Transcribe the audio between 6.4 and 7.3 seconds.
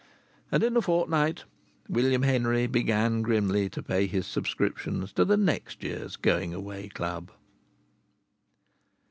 Away Club.